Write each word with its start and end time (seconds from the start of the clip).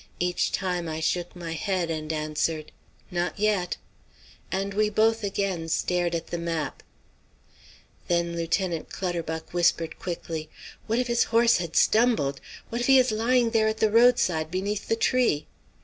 Each 0.19 0.51
time 0.51 0.89
I 0.89 0.99
shook 0.99 1.35
my 1.35 1.53
head, 1.53 1.91
and 1.91 2.11
answered: 2.11 2.71
"Not 3.11 3.37
yet," 3.39 3.77
and 4.51 4.73
we 4.73 4.89
both 4.89 5.23
again 5.23 5.69
stared 5.69 6.15
at 6.15 6.25
the 6.31 6.39
map. 6.39 6.81
Then 8.07 8.33
Clutterbuck 8.89 9.53
whispered 9.53 9.99
quickly: 9.99 10.49
"What 10.87 10.97
if 10.97 11.05
his 11.05 11.25
horse 11.25 11.57
had 11.57 11.75
stumbled? 11.75 12.41
What 12.69 12.81
if 12.81 12.87
he 12.87 12.97
is 12.97 13.11
lying 13.11 13.51
there 13.51 13.67
at 13.67 13.77
the 13.77 13.91
roadside 13.91 14.49
beneath 14.49 14.87
the 14.87 14.95
tree?" 14.95 15.45